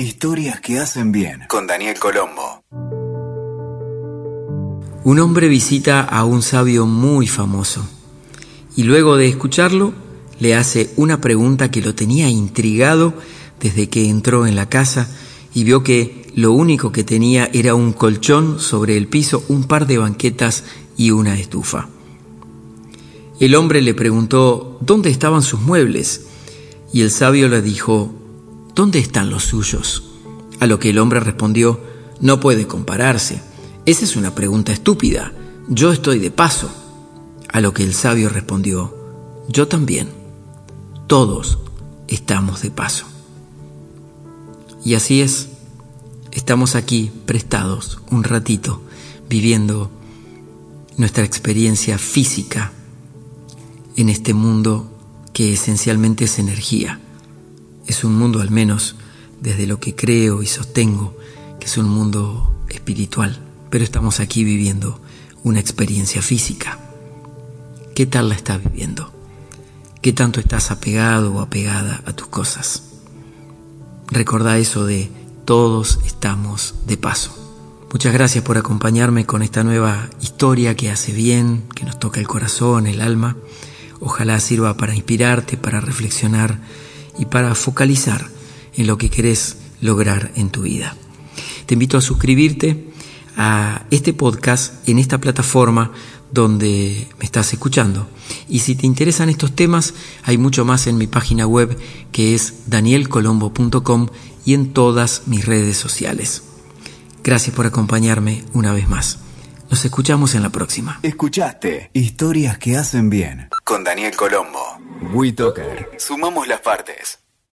[0.00, 2.64] Historias que hacen bien con Daniel Colombo.
[5.04, 7.86] Un hombre visita a un sabio muy famoso
[8.76, 9.92] y luego de escucharlo
[10.38, 13.12] le hace una pregunta que lo tenía intrigado
[13.60, 15.06] desde que entró en la casa
[15.52, 19.86] y vio que lo único que tenía era un colchón sobre el piso, un par
[19.86, 20.64] de banquetas
[20.96, 21.90] y una estufa.
[23.38, 26.22] El hombre le preguntó dónde estaban sus muebles
[26.90, 28.14] y el sabio le dijo,
[28.74, 30.04] ¿dónde están los suyos?
[30.60, 31.80] A lo que el hombre respondió,
[32.20, 33.40] no puede compararse.
[33.86, 35.32] Esa es una pregunta estúpida.
[35.68, 36.70] Yo estoy de paso.
[37.48, 38.94] A lo que el sabio respondió,
[39.48, 40.08] yo también.
[41.06, 41.58] Todos
[42.08, 43.06] estamos de paso.
[44.84, 45.48] Y así es,
[46.30, 48.82] estamos aquí prestados un ratito,
[49.28, 49.90] viviendo
[50.96, 52.72] nuestra experiencia física
[53.96, 54.90] en este mundo
[55.32, 57.00] que esencialmente es energía.
[57.90, 58.94] Es un mundo, al menos
[59.40, 61.16] desde lo que creo y sostengo,
[61.58, 63.36] que es un mundo espiritual,
[63.68, 65.00] pero estamos aquí viviendo
[65.42, 66.78] una experiencia física.
[67.96, 69.12] ¿Qué tal la estás viviendo?
[70.00, 72.84] ¿Qué tanto estás apegado o apegada a tus cosas?
[74.06, 75.10] Recordá eso de
[75.44, 77.34] todos estamos de paso.
[77.92, 82.28] Muchas gracias por acompañarme con esta nueva historia que hace bien, que nos toca el
[82.28, 83.36] corazón, el alma.
[83.98, 86.60] Ojalá sirva para inspirarte, para reflexionar
[87.20, 88.26] y para focalizar
[88.74, 90.96] en lo que querés lograr en tu vida.
[91.66, 92.88] Te invito a suscribirte
[93.36, 95.92] a este podcast en esta plataforma
[96.32, 98.08] donde me estás escuchando.
[98.48, 101.76] Y si te interesan estos temas, hay mucho más en mi página web
[102.10, 104.08] que es danielcolombo.com
[104.44, 106.42] y en todas mis redes sociales.
[107.22, 109.18] Gracias por acompañarme una vez más.
[109.70, 110.98] Nos escuchamos en la próxima.
[111.02, 114.69] Escuchaste Historias que hacen bien con Daniel Colombo.
[115.00, 115.88] WeToker.
[115.98, 117.19] Sumamos las partes.